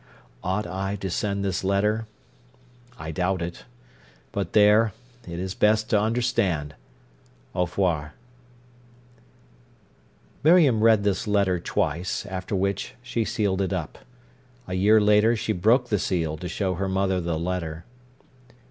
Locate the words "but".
4.31-4.53